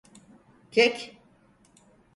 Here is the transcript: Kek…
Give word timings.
Kek… 0.71 1.17